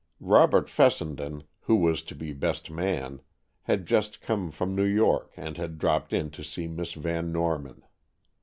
Robert 0.23 0.67
Fessenden, 0.67 1.43
who 1.59 1.75
was 1.75 2.01
to 2.01 2.15
be 2.15 2.33
best 2.33 2.71
man, 2.71 3.21
had 3.61 3.85
just 3.85 4.19
come 4.19 4.49
from 4.49 4.73
New 4.73 4.83
York, 4.83 5.31
and 5.37 5.57
had 5.57 5.77
dropped 5.77 6.11
in 6.11 6.31
to 6.31 6.43
see 6.43 6.67
Miss 6.67 6.93
Van 6.93 7.31
Norman. 7.31 7.83